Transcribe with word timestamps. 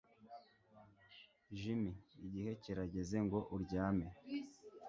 Jimmy 1.59 1.93
igihe 2.25 2.51
kirageze 2.63 3.17
ngo 3.25 3.39
uryame 3.55 4.07